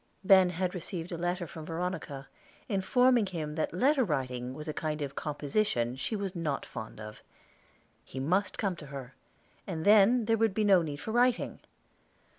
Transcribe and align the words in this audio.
Ben 0.23 0.49
had 0.49 0.73
received 0.73 1.11
a 1.11 1.15
letter 1.19 1.45
from 1.45 1.63
Veronica, 1.63 2.27
informing 2.67 3.27
him 3.27 3.53
that 3.53 3.71
letter 3.71 4.03
writing 4.03 4.55
was 4.55 4.67
a 4.67 4.73
kind 4.73 4.99
of 5.03 5.13
composition 5.13 5.95
she 5.95 6.15
was 6.15 6.35
not 6.35 6.65
fond 6.65 6.99
of. 6.99 7.21
He 8.03 8.19
must 8.19 8.57
come 8.57 8.75
to 8.77 8.87
her, 8.87 9.13
and 9.67 9.85
then 9.85 10.25
there 10.25 10.37
would 10.39 10.55
be 10.55 10.63
no 10.63 10.81
need 10.81 10.97
for 10.99 11.11
writing. 11.11 11.59